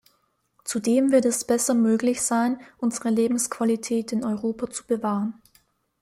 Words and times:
Zudem 0.63 1.11
wird 1.11 1.25
es 1.25 1.43
besser 1.45 1.75
möglich 1.75 2.23
sein, 2.23 2.59
unsere 2.79 3.11
Lebensqualität 3.11 4.11
in 4.11 4.25
Europa 4.25 4.67
zu 4.67 4.87
bewahren. 4.87 5.39